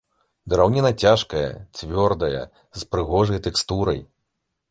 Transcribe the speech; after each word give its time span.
Драўніна 0.53 0.89
цяжкая, 1.03 1.49
цвёрдая, 1.79 2.41
з 2.79 2.89
прыгожай 2.95 3.39
тэкстурай. 3.49 4.03